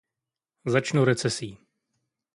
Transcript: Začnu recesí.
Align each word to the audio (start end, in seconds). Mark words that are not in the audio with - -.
Začnu 0.65 1.05
recesí. 1.05 1.57